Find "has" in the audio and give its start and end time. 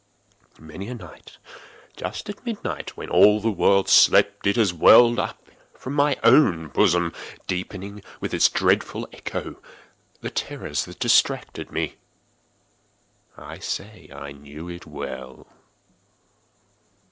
4.55-4.73